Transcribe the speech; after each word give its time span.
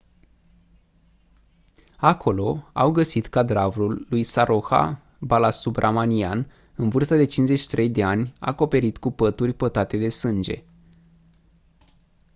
acolo 1.97 2.69
au 2.73 2.91
găsit 2.91 3.27
cadavrul 3.27 4.05
lui 4.09 4.23
saroja 4.23 5.01
balasubramanian 5.19 6.51
în 6.75 6.89
vârstă 6.89 7.15
de 7.15 7.25
53 7.25 7.89
de 7.89 8.03
ani 8.03 8.33
acoperit 8.39 8.97
cu 8.97 9.11
pături 9.11 9.53
pătate 9.53 9.97
de 9.97 10.09
sânge 10.09 10.63